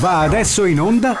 [0.00, 1.18] Va adesso in onda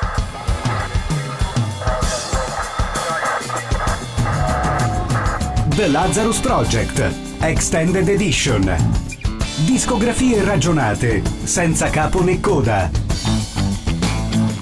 [5.74, 8.76] The Lazarus Project Extended Edition.
[9.64, 12.90] Discografie ragionate, senza capo né coda.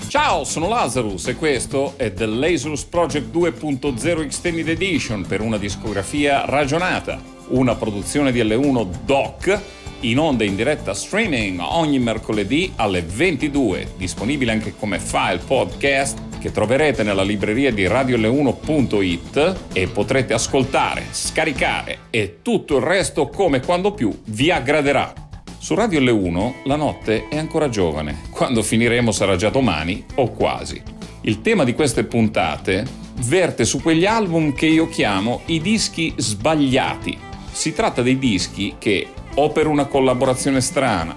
[0.09, 6.45] Ciao, sono Lazarus e questo è The Lazarus Project 2.0 Extended Edition per una discografia
[6.45, 9.61] ragionata, una produzione di L1 Doc
[10.01, 16.51] in onda in diretta streaming ogni mercoledì alle 22, disponibile anche come file podcast che
[16.51, 23.93] troverete nella libreria di radiole1.it e potrete ascoltare, scaricare e tutto il resto come quando
[23.93, 25.13] più vi aggraderà.
[25.59, 30.83] Su Radio L1 la notte è ancora giovane, quando finiremo sarà già domani o quasi.
[31.21, 32.85] Il tema di queste puntate
[33.27, 37.31] verte su quegli album che io chiamo i dischi sbagliati.
[37.53, 41.15] Si tratta dei dischi che o per una collaborazione strana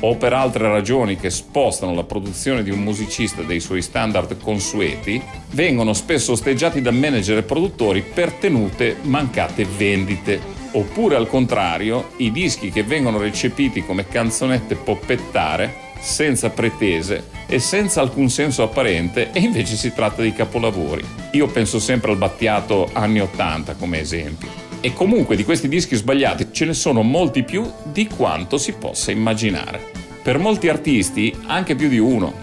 [0.00, 5.22] o per altre ragioni che spostano la produzione di un musicista dei suoi standard consueti,
[5.50, 10.40] vengono spesso osteggiati da manager e produttori per tenute mancate vendite.
[10.72, 18.00] Oppure al contrario, i dischi che vengono recepiti come canzonette poppettare, senza pretese e senza
[18.00, 21.02] alcun senso apparente, e invece si tratta di capolavori.
[21.32, 24.63] Io penso sempre al Battiato anni 80 come esempio.
[24.84, 29.12] E comunque di questi dischi sbagliati ce ne sono molti più di quanto si possa
[29.12, 29.80] immaginare.
[30.22, 32.34] Per molti artisti anche più di uno.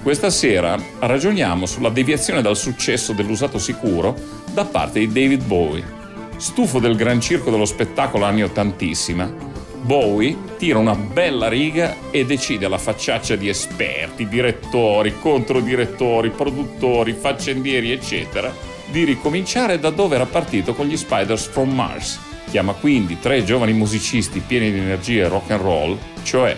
[0.00, 4.14] Questa sera ragioniamo sulla deviazione dal successo dell'usato sicuro
[4.54, 5.84] da parte di David Bowie.
[6.36, 9.34] Stufo del gran circo dello spettacolo anni ottantissima,
[9.82, 17.90] Bowie tira una bella riga e decide alla facciaccia di esperti, direttori, controdirettori, produttori, faccendieri,
[17.90, 18.54] eccetera,
[18.90, 22.18] di ricominciare da dove era partito con gli Spiders from Mars.
[22.50, 26.56] Chiama quindi tre giovani musicisti pieni di energia e rock and roll, cioè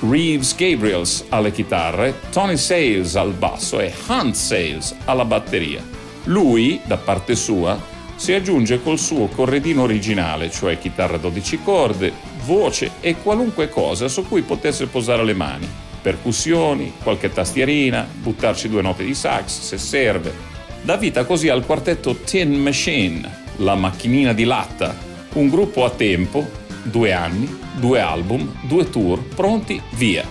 [0.00, 5.82] Reeves Gabriels alle chitarre, Tony Sales al basso e Hunt Sales alla batteria.
[6.24, 7.80] Lui, da parte sua,
[8.16, 12.12] si aggiunge col suo corredino originale, cioè chitarra 12 corde,
[12.44, 15.68] voce e qualunque cosa su cui potesse posare le mani.
[16.02, 20.51] Percussioni, qualche tastierina, buttarci due note di sax se serve,
[20.82, 24.96] dà vita così al quartetto Tin Machine, la macchinina di latta,
[25.34, 26.50] un gruppo a tempo,
[26.82, 30.28] due anni, due album, due tour, pronti, via.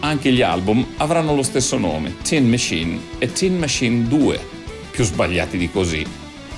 [0.00, 4.40] Anche gli album avranno lo stesso nome, Tin Machine e Tin Machine 2,
[4.90, 6.04] più sbagliati di così.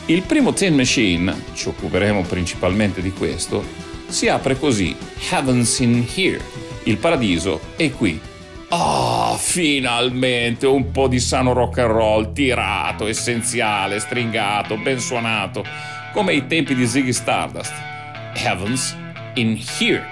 [0.07, 3.63] Il primo Tin Machine, ci occuperemo principalmente di questo,
[4.09, 4.97] si apre così,
[5.31, 6.41] Heaven's in Here,
[6.85, 8.19] il paradiso è qui,
[8.77, 15.65] Oh, finalmente un po' di sano rock and roll, tirato, essenziale, stringato, ben suonato,
[16.13, 17.73] come ai tempi di Ziggy Stardust.
[18.35, 18.97] Heavens
[19.35, 20.05] in Here.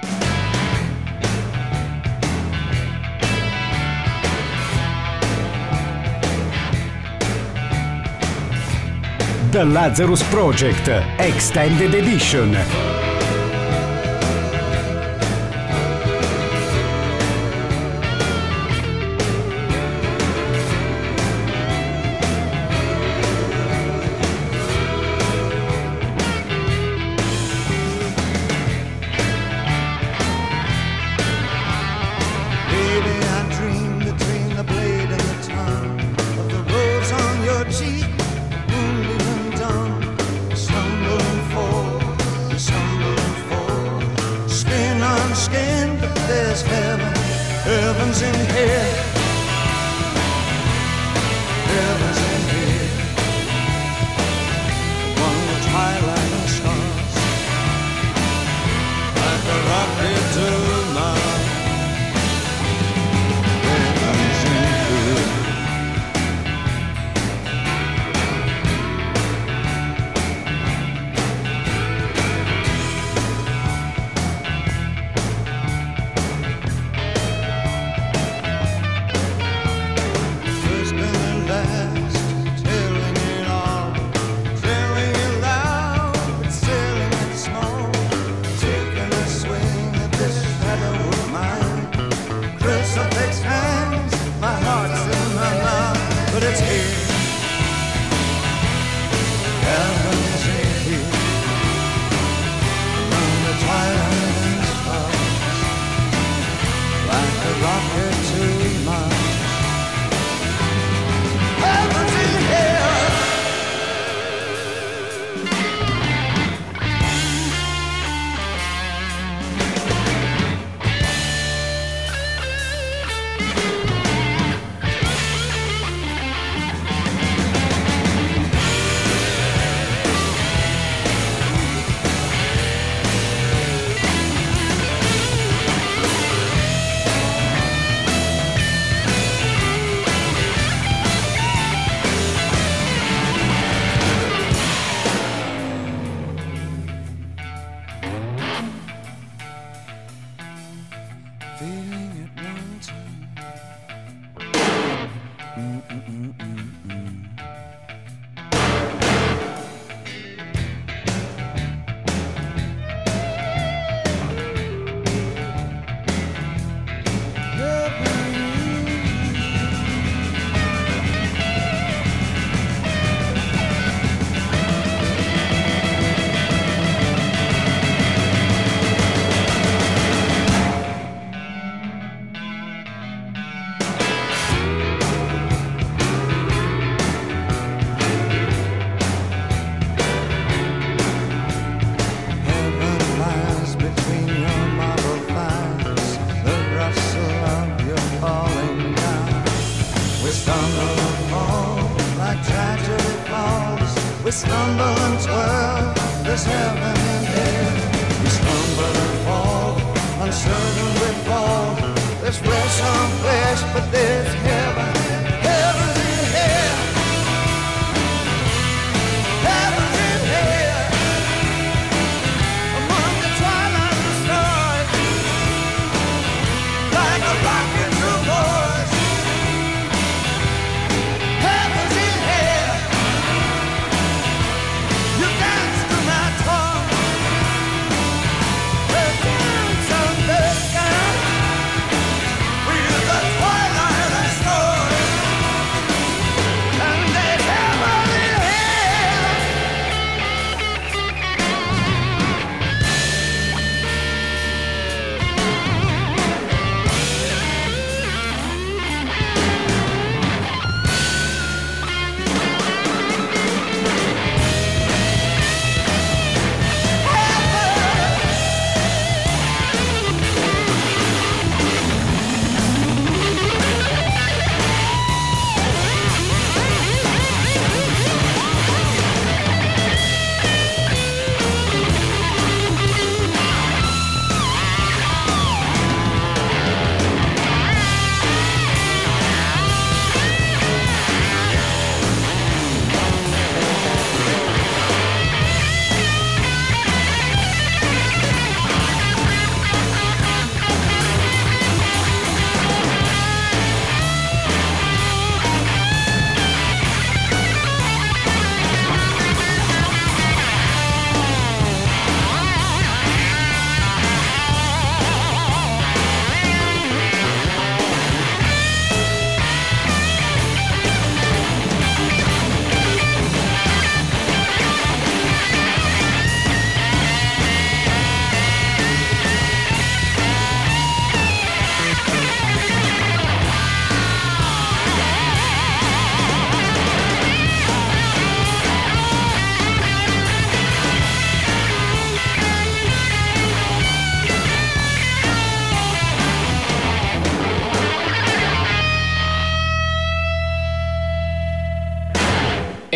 [9.50, 10.86] The Lazarus Project
[11.16, 13.01] Extended Edition.
[47.64, 49.11] Heaven's in here.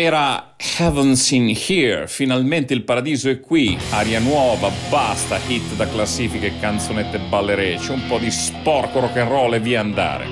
[0.07, 6.53] Era Heaven's in Here, finalmente il paradiso è qui, aria nuova, basta hit da classifiche,
[6.61, 10.25] canzonette ballerecce, un po' di sporco rock and roll e via andare.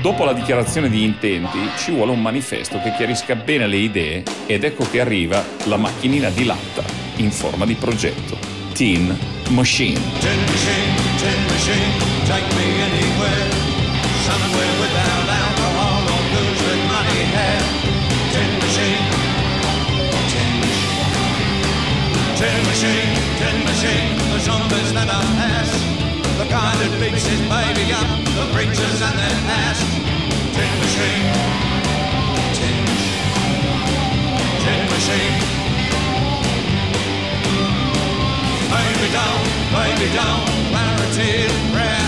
[0.00, 4.62] Dopo la dichiarazione di intenti ci vuole un manifesto che chiarisca bene le idee ed
[4.62, 6.84] ecco che arriva la macchinina di latta
[7.16, 8.38] in forma di progetto.
[8.74, 9.06] Teen
[9.48, 9.98] Machine.
[10.20, 12.06] Tin machine, tin machine,
[22.76, 25.70] machine, tin machine, the zombies never pass.
[26.36, 28.04] The kind that beats his baby up,
[28.36, 29.80] the preachers and their ass.
[30.52, 31.24] Tin machine,
[32.52, 32.84] tin,
[34.60, 35.40] tin machine.
[38.68, 42.05] Baby don't, baby don't, clarity is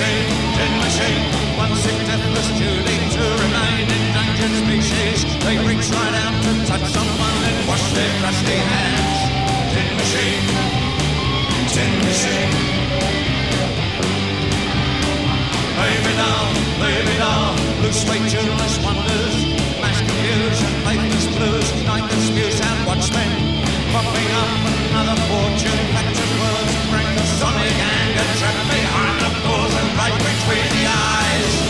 [0.00, 0.32] shade,
[0.64, 1.24] in my shade.
[1.60, 6.86] Once in deathless journey to remain in endangered species, they reach right out to touch
[6.96, 9.18] someone and wash their crusty hands.
[9.72, 10.46] Tin machine,
[11.74, 12.52] tin machine.
[15.80, 16.48] Baby doll,
[16.84, 17.52] baby doll,
[17.82, 19.36] loose weight, tuneless wonders,
[19.82, 23.49] mass confusion, faithless blues, night disputes and watchmen
[23.92, 24.50] popping up
[24.90, 30.66] another fortune factor's words bring the sonic anger trapped behind the pores and right between
[30.76, 31.69] the eyes.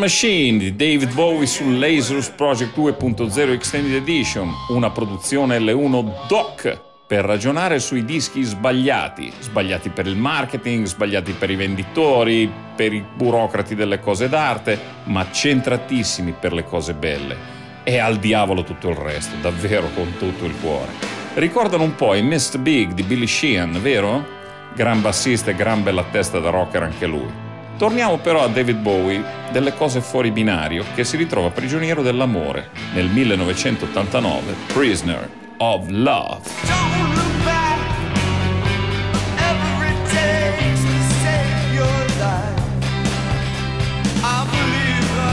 [0.00, 7.78] Di David Bowie su Lazarus Project 2.0 Extended Edition, una produzione L1 Doc per ragionare
[7.80, 14.00] sui dischi sbagliati, sbagliati per il marketing, sbagliati per i venditori, per i burocrati delle
[14.00, 17.36] cose d'arte, ma centratissimi per le cose belle.
[17.84, 20.92] E al diavolo tutto il resto, davvero con tutto il cuore.
[21.34, 22.58] Ricordano un po' i Mr.
[22.58, 24.26] Big di Billy Sheehan, vero?
[24.74, 27.49] Gran bassista e gran bella testa da rocker anche lui.
[27.80, 33.06] Torniamo però a David Bowie, delle cose fuori binario, che si ritrova prigioniero dell'amore nel
[33.06, 36.40] 1989, Prisoner of Love.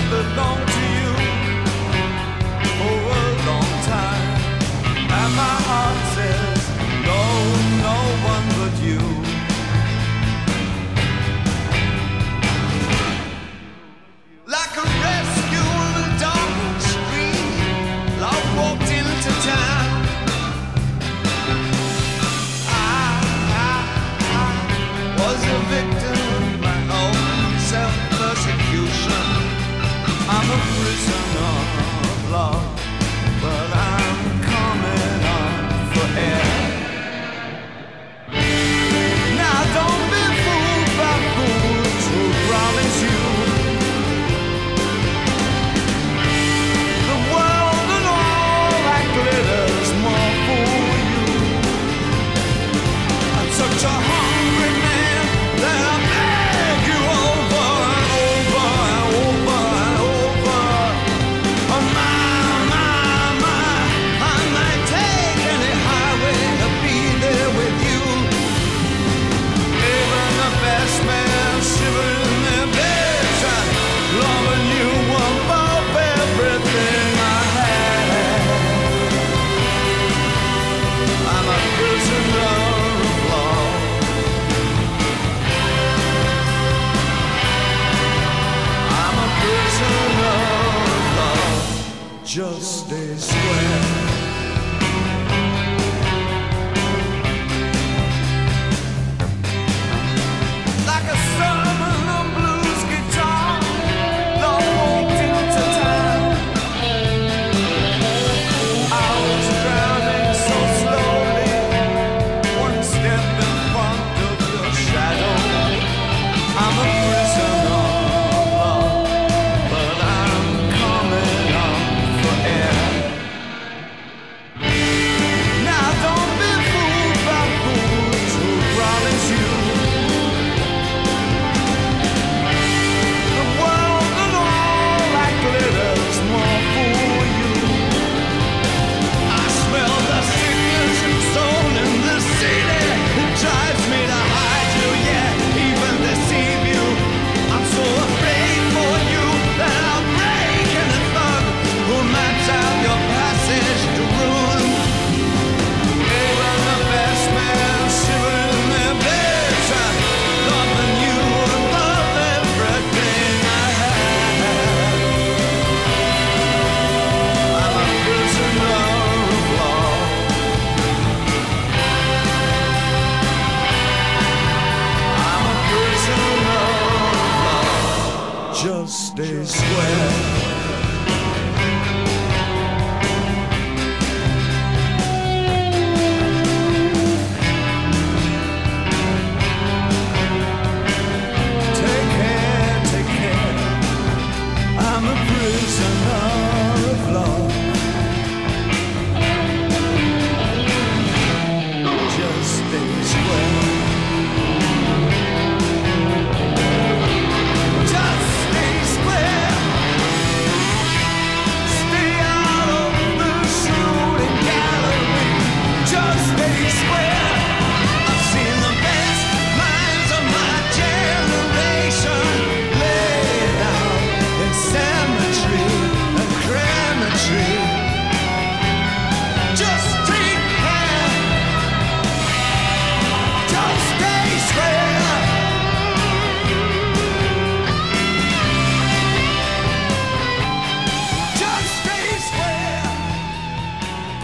[0.09, 0.66] belong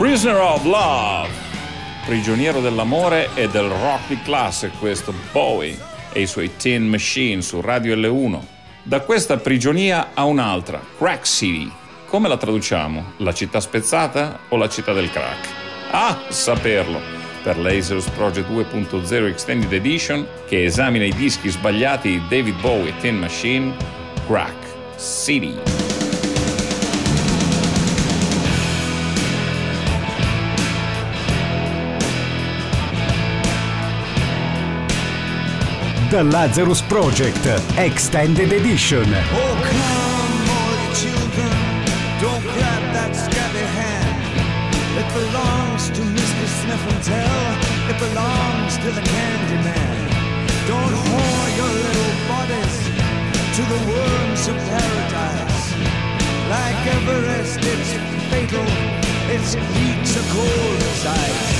[0.04, 1.30] Prisoner of Love,
[2.06, 5.80] prigioniero dell'amore e del rock di classe, questo Bowie
[6.12, 8.38] e i suoi Tin Machine su Radio L1.
[8.84, 11.72] Da questa prigionia a un'altra, Crack City.
[12.08, 13.14] Come la traduciamo?
[13.20, 15.48] La città spezzata o la città del crack?
[15.92, 17.00] Ah, saperlo!
[17.42, 22.98] Per Lasers Project 2.0 Extended Edition, che esamina i dischi sbagliati di David Bowie e
[23.00, 23.74] Tin Machine,
[24.28, 25.93] Crack City.
[36.22, 37.42] Lazarus Project
[37.76, 39.02] Extended Edition.
[39.02, 41.50] Oh, come, all you children,
[42.22, 44.22] don't grab that scabby hand.
[44.94, 46.46] It belongs to Mr.
[46.46, 47.50] Sniff and Tell.
[47.90, 50.06] It belongs to the candy man.
[50.70, 52.78] Don't whore your little bodies
[53.58, 55.66] to the worms of paradise.
[56.46, 57.98] Like Everest, it's
[58.30, 58.70] fatal.
[59.34, 59.58] Its
[60.30, 61.58] cold as ice.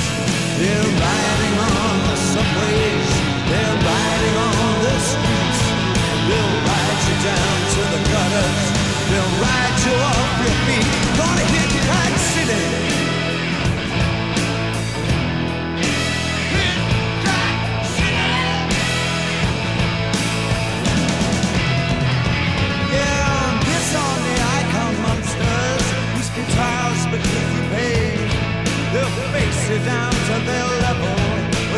[0.62, 5.60] They're riding on the subways they're on the streets.
[6.28, 8.62] They'll ride you down to the gutters.
[9.10, 10.88] They'll ride you off your feet.
[11.20, 12.94] Gonna hit Crack City.
[26.34, 28.16] guitars but if you pay,
[28.92, 31.23] they'll face you down to their level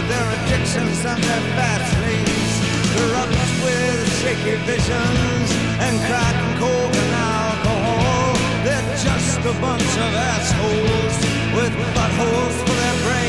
[0.08, 2.54] their addictions and their bad sleeves.
[2.94, 5.48] Corrupt with shaky visions
[5.84, 8.34] and crack and coke and alcohol.
[8.64, 11.16] They're just a bunch of assholes
[11.56, 13.25] with buttholes for their brains.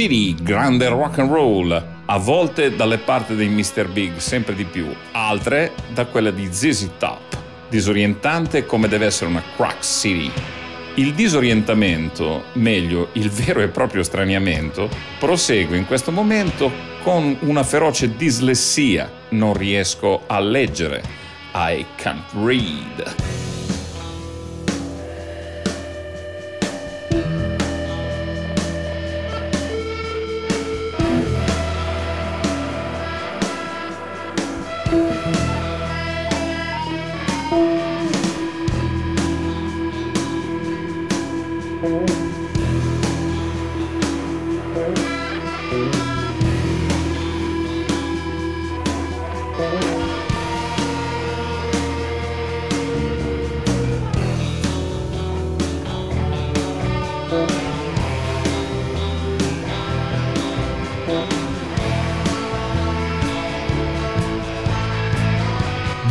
[0.00, 1.70] City, grande rock and roll,
[2.06, 3.86] a volte dalle parti dei Mr.
[3.86, 7.36] Big, sempre di più, altre da quella di ZZ Top,
[7.68, 10.32] disorientante come deve essere una Crack City.
[10.94, 18.16] Il disorientamento, meglio il vero e proprio straniamento, prosegue in questo momento con una feroce
[18.16, 19.10] dislessia.
[19.28, 21.02] Non riesco a leggere.
[21.52, 23.29] I can't read.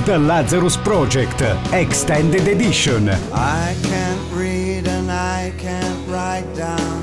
[0.10, 3.10] The Lazarus Project Extended Edition.
[3.32, 6.99] I can't read and I can't write down.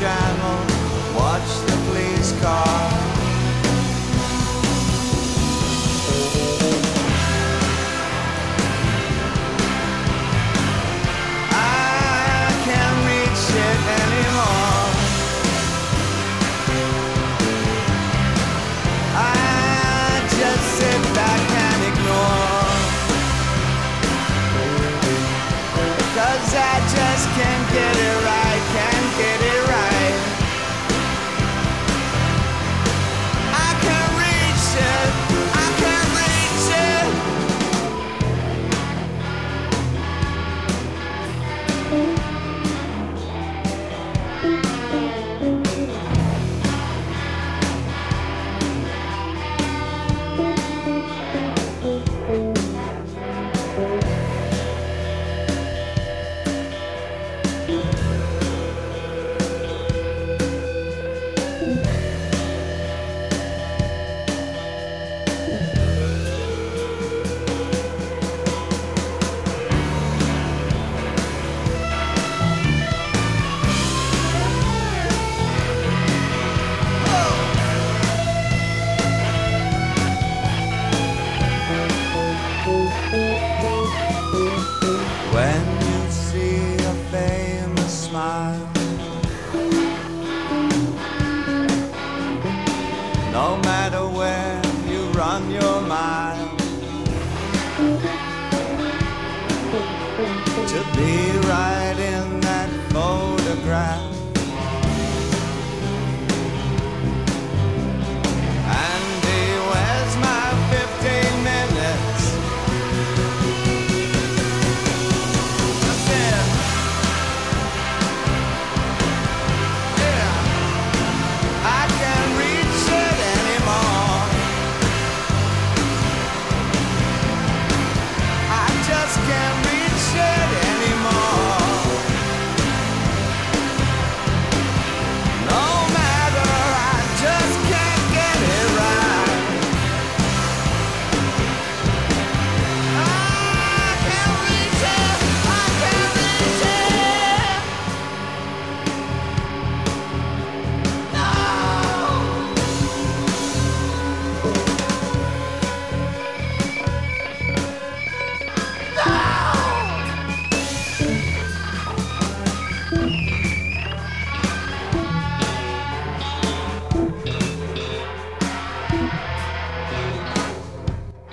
[0.00, 0.39] sunshine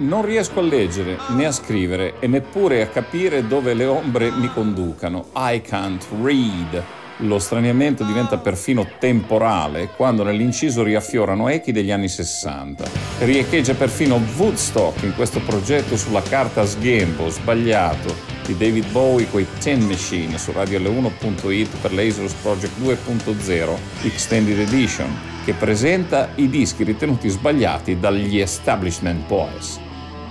[0.08, 4.50] Non riesco a leggere, né a scrivere e neppure a capire dove le ombre mi
[4.54, 5.26] conducano.
[5.36, 6.82] I can't read.
[7.22, 12.86] Lo straniamento diventa perfino temporale quando nell'inciso riaffiorano echi degli anni 60.
[13.20, 18.16] Riecheggia perfino Woodstock in questo progetto sulla carta a sghembo, sbagliato,
[18.46, 25.52] di David Bowie coi Ten Machine su radioL1.it per l'Asus Project 2.0 Extended Edition, che
[25.52, 29.86] presenta i dischi ritenuti sbagliati dagli Establishment Boys.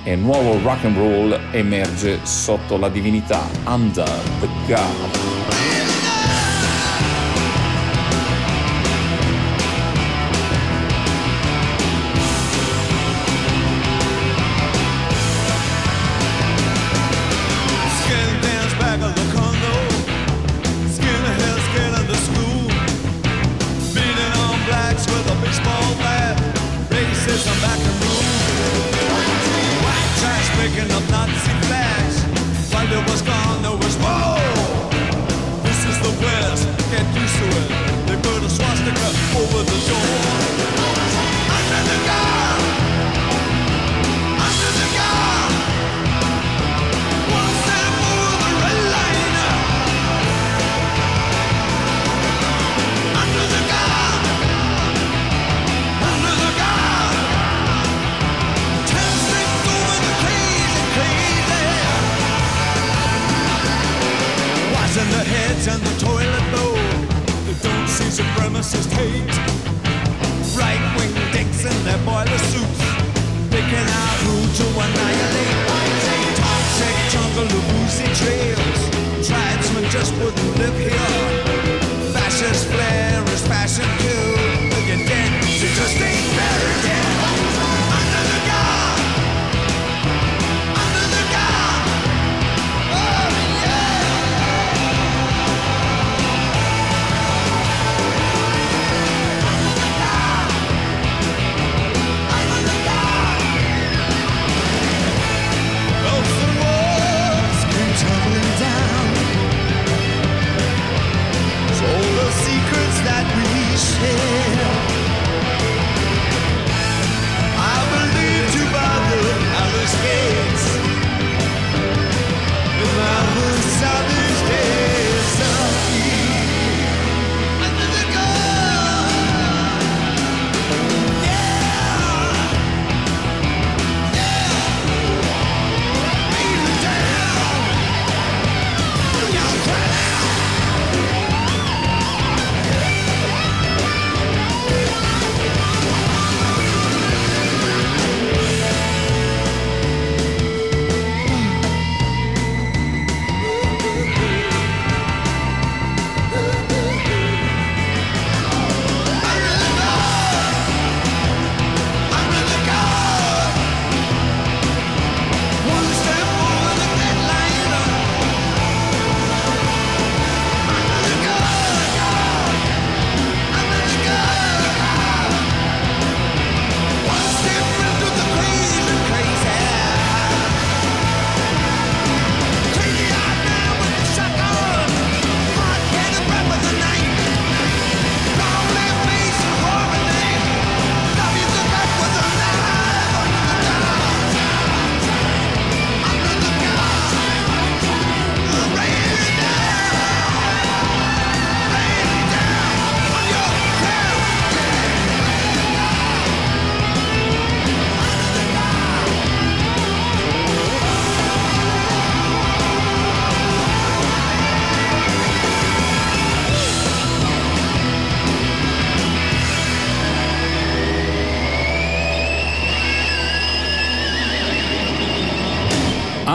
[0.08, 4.06] E nuovo rock and roll emerge sotto la divinità Under
[4.38, 5.75] the God.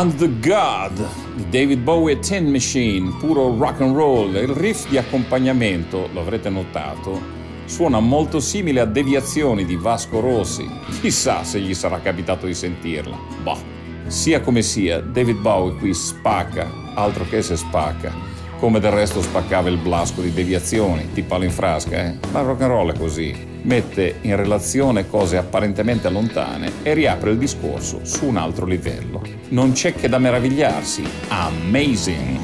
[0.02, 0.94] And the God
[1.36, 4.34] di David Bowie e Tin Machine, puro rock and roll.
[4.34, 7.22] Il riff di accompagnamento, lo avrete notato,
[7.66, 10.68] suona molto simile a deviazioni di Vasco Rossi.
[11.02, 13.16] Chissà se gli sarà capitato di sentirla.
[13.44, 13.60] Bah.
[14.08, 18.12] Sia come sia, David Bowie qui spacca, altro che se spacca.
[18.58, 22.18] Come del resto spaccava il blasco di deviazioni, tipo all'infrasca, eh?
[22.32, 27.38] Ma rock and roll è così mette in relazione cose apparentemente lontane e riapre il
[27.38, 29.22] discorso su un altro livello.
[29.50, 31.04] Non c'è che da meravigliarsi.
[31.28, 32.40] Amazing!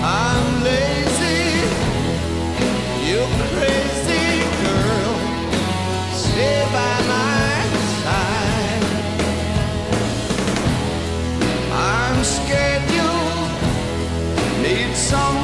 [0.00, 1.58] I'm lazy,
[3.04, 3.24] you
[3.56, 5.14] crazy girl,
[6.12, 7.66] stay by my
[8.04, 8.84] side.
[11.72, 13.10] I'm scared you
[14.62, 15.37] need someone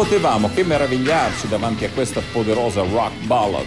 [0.00, 3.66] potevamo che meravigliarci davanti a questa poderosa rock ballad,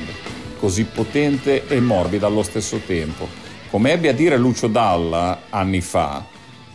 [0.57, 3.27] così potente e morbida allo stesso tempo.
[3.69, 6.25] Come ebbe a dire Lucio Dalla anni fa,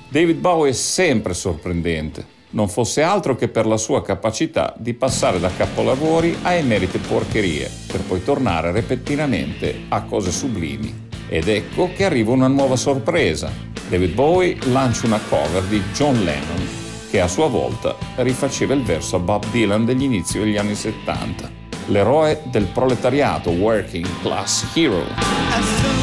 [0.09, 5.41] David Bowie è sempre sorprendente, non fosse altro che per la sua capacità di passare
[5.41, 11.07] da capolavori a emerite porcherie, per poi tornare repentinamente a cose sublimi.
[11.29, 13.51] Ed ecco che arriva una nuova sorpresa.
[13.89, 19.17] David Bowie lancia una cover di John Lennon, che a sua volta rifaceva il verso
[19.17, 21.51] a Bob Dylan degli inizi degli anni 70.
[21.87, 25.05] L'eroe del proletariato, working class hero.
[25.51, 25.99] As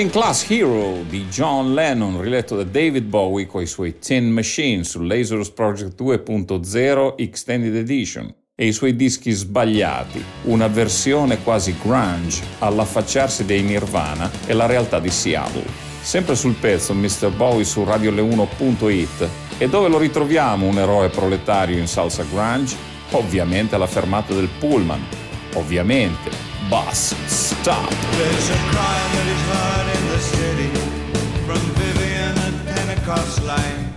[0.00, 4.82] Working Class Hero di John Lennon, riletto da David Bowie con i suoi Tin Machine
[4.82, 8.34] su Lazarus Project 2.0 Extended Edition.
[8.54, 15.00] e i suoi dischi sbagliati, una versione quasi grunge all'affacciarsi dei Nirvana e la realtà
[15.00, 15.66] di Seattle.
[16.00, 17.30] Sempre sul pezzo Mr.
[17.36, 19.28] Bowie su radioleone.it
[19.58, 22.74] e dove lo ritroviamo un eroe proletario in salsa grunge?
[23.10, 25.04] Ovviamente alla fermata del pullman.
[25.54, 26.30] Ovviamente.
[26.68, 27.92] Bus stop.
[33.10, 33.90] Lane.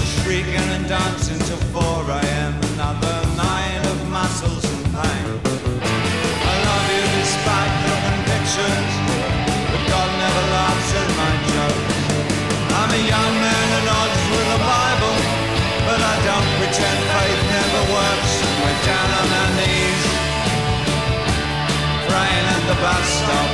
[0.00, 2.56] Shrieking and dancing till 4 a.m.
[2.72, 5.28] Another night of muscles and pain.
[6.40, 8.92] I love you despite your convictions,
[9.68, 11.96] but God never laughs at my jokes.
[12.80, 15.16] I'm a young man at odds with the Bible,
[15.84, 18.32] but I don't pretend faith never works.
[18.56, 20.02] We're down on our knees,
[22.08, 23.50] praying at the bus stop.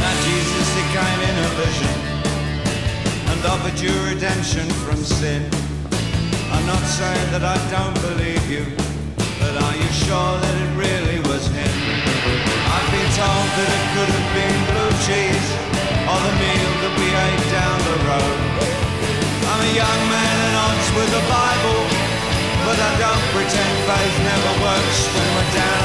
[0.00, 1.97] Now Jesus, he came in a vision
[3.38, 5.42] and offered you redemption from sin.
[6.50, 8.66] I'm not saying that I don't believe you,
[9.38, 11.74] but are you sure that it really was him?
[12.74, 15.48] I've been told that it could have been blue cheese
[16.10, 18.38] or the meal that we ate down the road.
[19.54, 21.80] I'm a young man at odds with the Bible,
[22.66, 25.77] but I don't pretend faith never works when we're down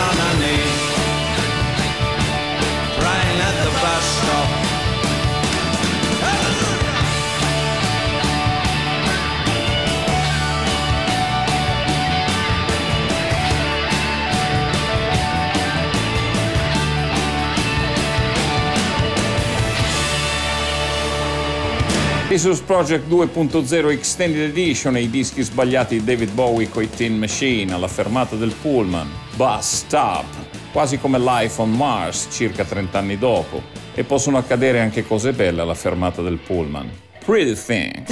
[22.34, 27.72] Jesus Project 2.0 Extended Edition e i dischi sbagliati di David Bowie coi Tin Machine
[27.72, 29.08] alla fermata del pullman.
[29.36, 30.26] Bus Stop,
[30.72, 33.62] quasi come Life on Mars circa 30 anni dopo.
[33.94, 36.90] E possono accadere anche cose belle alla fermata del pullman.
[37.24, 38.04] Pretty Thing.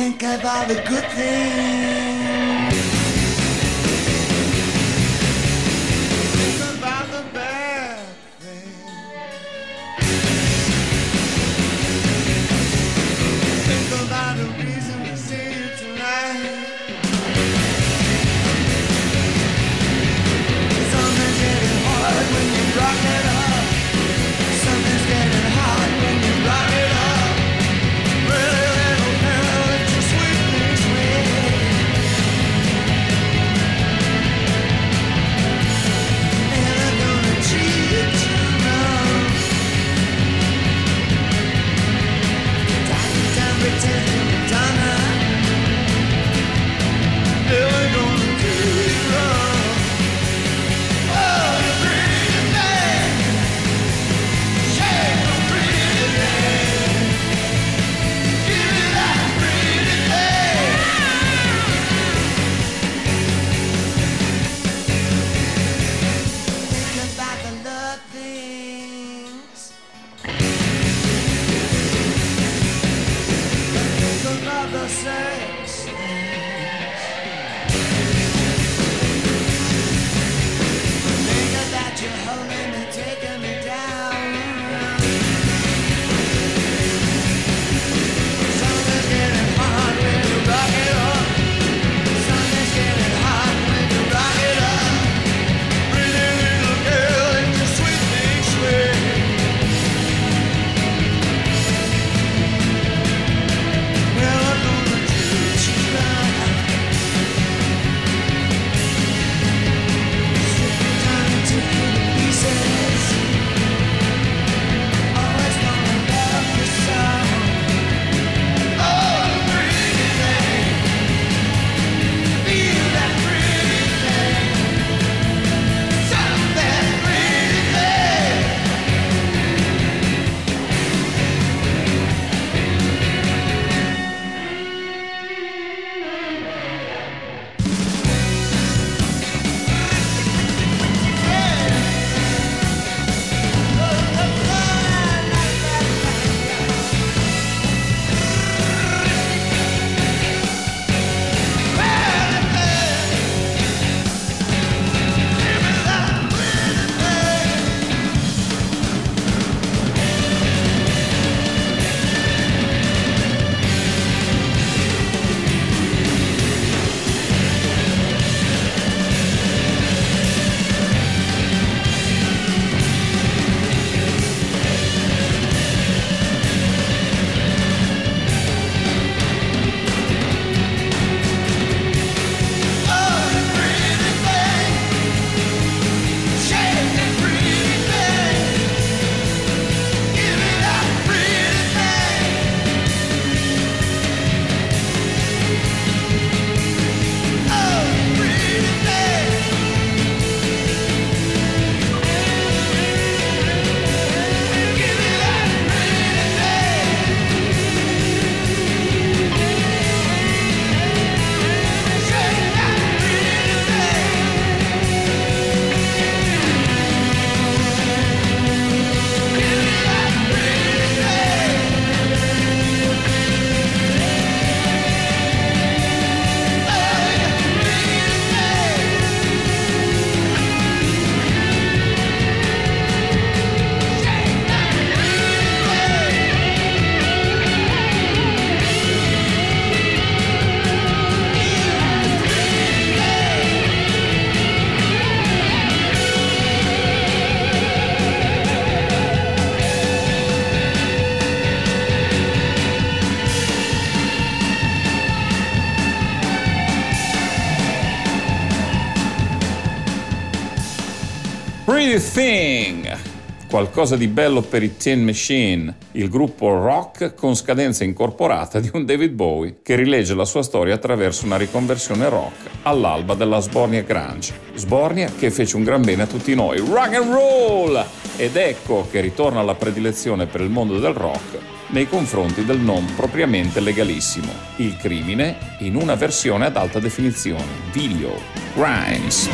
[263.61, 268.85] Qualcosa di bello per i Tin Machine, il gruppo rock con scadenza incorporata di un
[268.85, 274.33] David Bowie che rilegge la sua storia attraverso una riconversione rock all'alba della Sbornia Grunge.
[274.55, 276.57] Sbornia che fece un gran bene a tutti noi.
[276.57, 277.85] Rock and roll!
[278.17, 281.37] Ed ecco che ritorna la predilezione per il mondo del rock
[281.67, 288.11] nei confronti del non propriamente legalissimo, il crimine in una versione ad alta definizione, video,
[288.55, 289.29] crimes.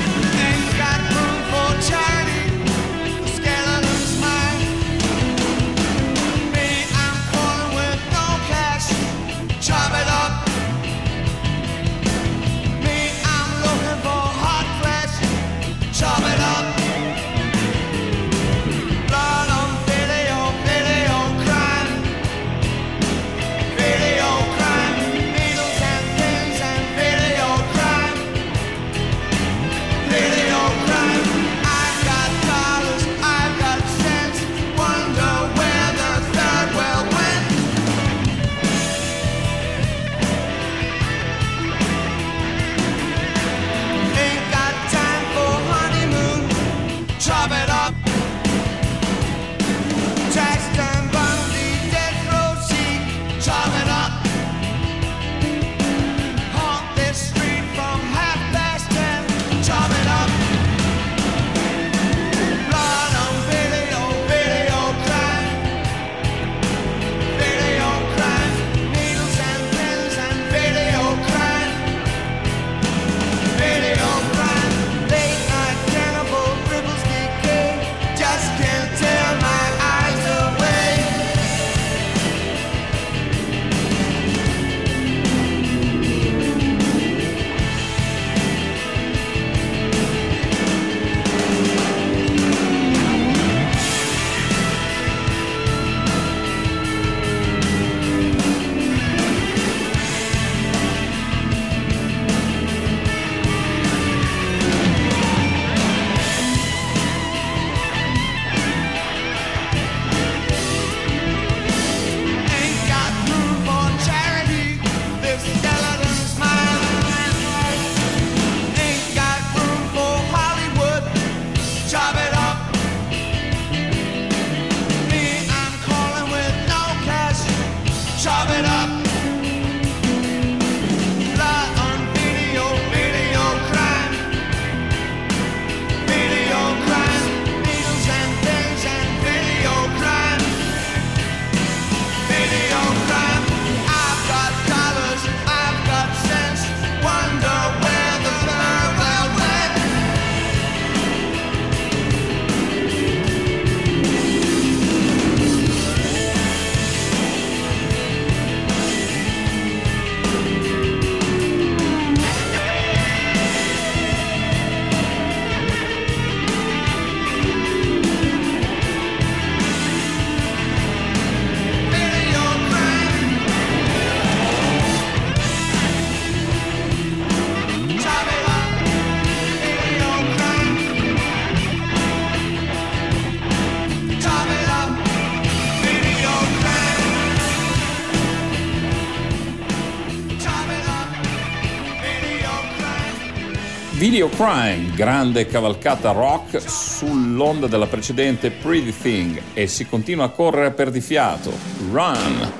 [194.18, 200.72] Video Crime, grande cavalcata rock sull'onda della precedente Pretty Thing e si continua a correre
[200.72, 201.54] per di fiato.
[201.92, 202.52] Run!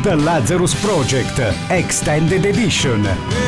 [0.00, 3.45] The Lazarus Project Extended Edition.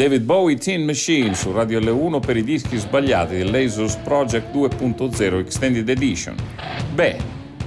[0.00, 5.38] David Bowie Teen Machine su Radio L1 per i dischi sbagliati del Lasers Project 2.0
[5.40, 6.36] Extended Edition.
[6.94, 7.18] Beh,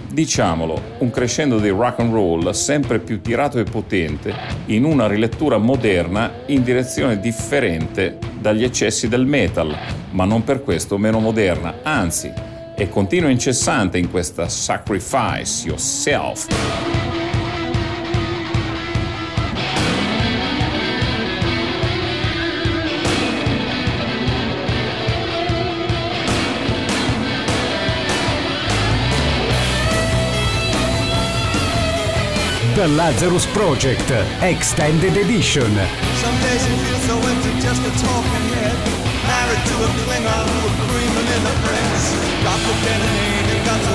[0.09, 4.33] diciamolo, un crescendo di rock and roll sempre più tirato e potente
[4.65, 9.77] in una rilettura moderna in direzione differente dagli eccessi del metal,
[10.09, 12.31] ma non per questo meno moderna, anzi,
[12.75, 17.02] è continua incessante in questa Sacrifice Yourself.
[32.87, 34.11] Lazarus Project
[34.41, 35.71] Extended Edition.
[36.19, 36.63] Some days
[37.07, 38.75] so empty, just a talking head.
[39.23, 39.89] Married to a
[40.43, 41.53] who was screaming in the.
[42.43, 42.59] Got
[43.55, 43.93] and got to.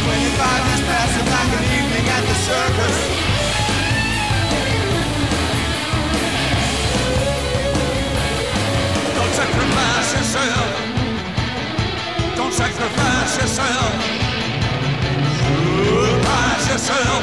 [0.00, 2.96] 25 years passing like an evening at the circus.
[9.12, 10.68] Don't sacrifice yourself.
[12.36, 14.29] Don't sacrifice yourself
[16.90, 17.22] yourself.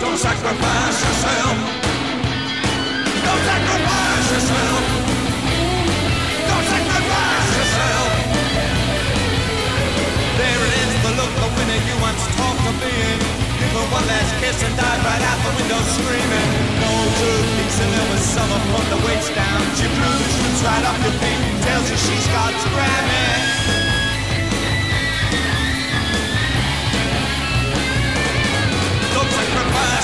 [0.00, 1.56] Don't sacrifice yourself.
[3.26, 4.82] Don't sacrifice yourself.
[6.48, 8.08] Don't sacrifice yourself.
[10.40, 13.20] There it is, the look, the winner you once talked of being.
[13.60, 16.48] Give her one last kiss and dive right out the window screaming.
[16.80, 16.92] No
[17.78, 19.60] and there was summer from the waist down.
[19.76, 21.40] She blew the shoots right off your feet.
[21.62, 22.68] Tells you she's got to.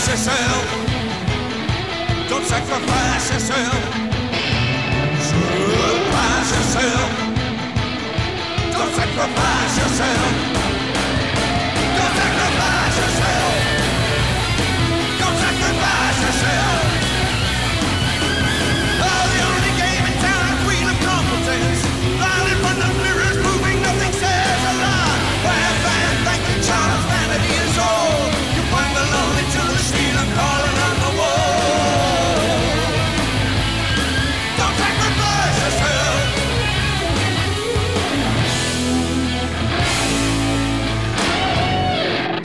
[0.05, 0.67] Sacrifice yourself.
[2.29, 3.75] Don't sacrifice yourself.
[5.31, 7.11] Sacrifice yourself.
[8.73, 10.64] Don't sacrifice yourself.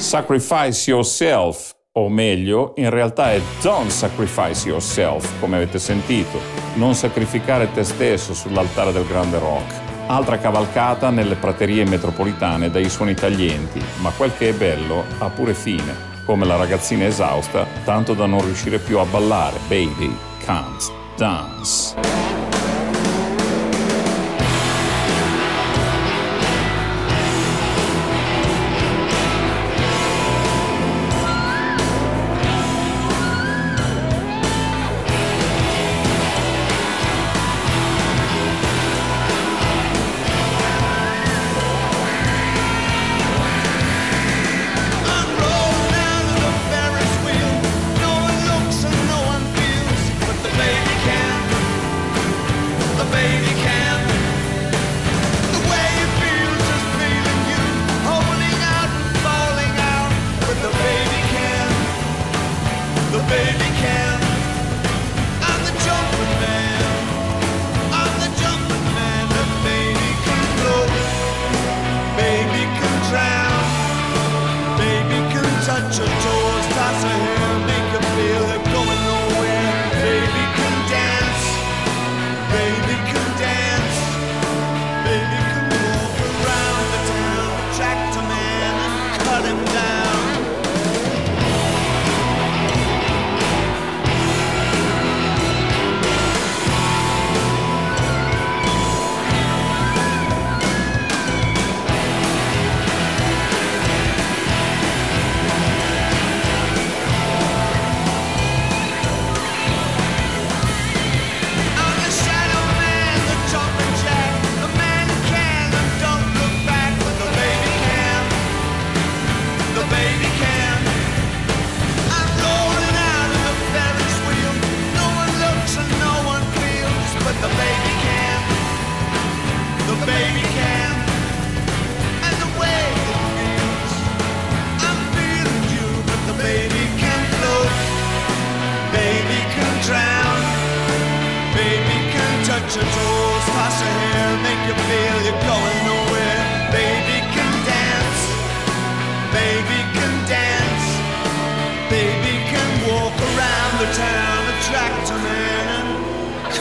[0.09, 6.39] Sacrifice Yourself, o meglio, in realtà è Don't Sacrifice Yourself, come avete sentito,
[6.77, 9.71] non sacrificare te stesso sull'altare del grande rock.
[10.07, 15.53] Altra cavalcata nelle praterie metropolitane dai suoni taglienti, ma quel che è bello ha pure
[15.53, 15.95] fine,
[16.25, 19.59] come la ragazzina esausta, tanto da non riuscire più a ballare.
[19.67, 20.11] Baby,
[20.43, 22.38] can't dance.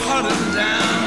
[0.09, 0.98] And cut him down.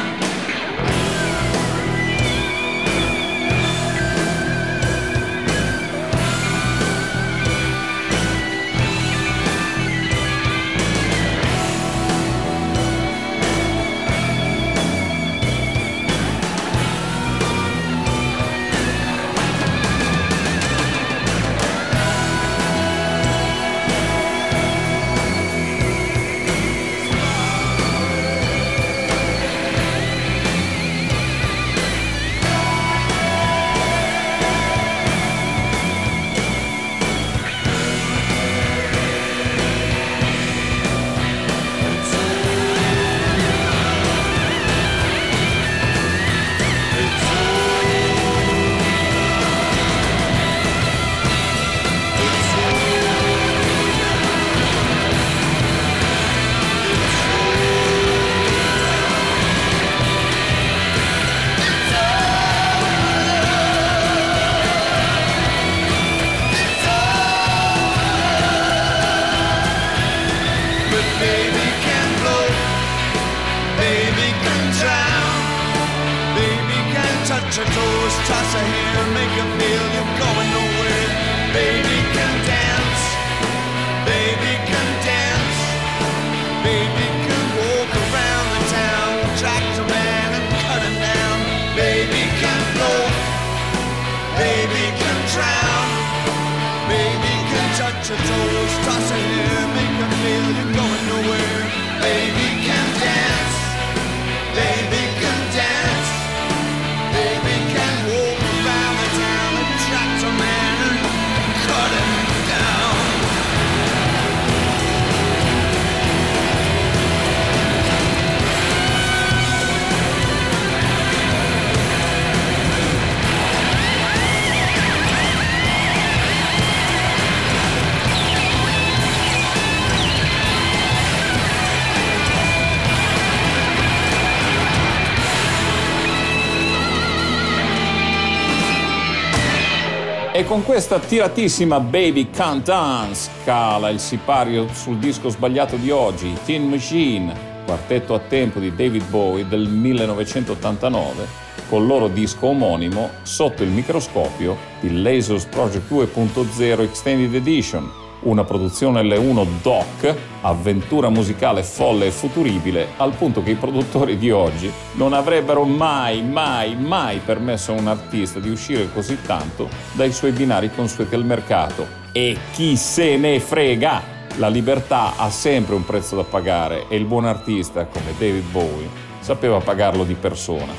[140.53, 146.69] Con questa tiratissima Baby Can't Dance cala il sipario sul disco sbagliato di oggi, Teen
[146.69, 147.35] Machine,
[147.65, 151.27] quartetto a tempo di David Bowie del 1989,
[151.71, 157.91] col loro disco omonimo sotto il microscopio di Lasers Project 2.0 Extended Edition,
[158.23, 164.31] una produzione L1 doc, avventura musicale folle e futuribile, al punto che i produttori di
[164.31, 170.13] oggi non avrebbero mai, mai, mai permesso a un artista di uscire così tanto dai
[170.13, 172.01] suoi binari consueti al mercato.
[172.13, 174.21] E chi se ne frega!
[174.37, 178.89] La libertà ha sempre un prezzo da pagare e il buon artista, come David Bowie,
[179.21, 180.73] sapeva pagarlo di persona.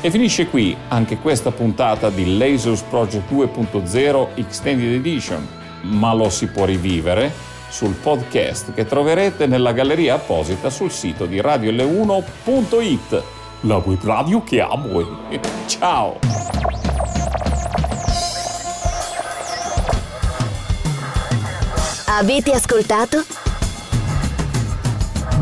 [0.00, 5.46] E finisce qui anche questa puntata di Lasers Project 2.0 Extended Edition,
[5.82, 11.40] ma lo si può rivivere sul podcast che troverete nella galleria apposita sul sito di
[11.40, 13.22] radiol1.it.
[13.62, 15.28] La web radio che amo.
[15.66, 16.18] Ciao!
[22.06, 23.24] Avete ascoltato?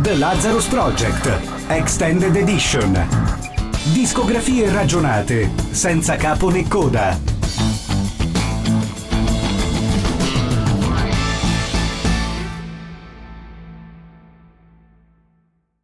[0.03, 3.09] The Lazarus Project Extended Edition.
[3.93, 7.40] Discografie ragionate, senza capo né coda.